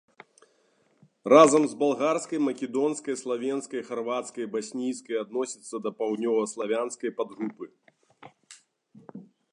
[1.33, 7.65] Разам з балгарскай, македонскай, славенскай, харвацкай і баснійскай адносіцца да паўднёваславянскай падгрупы.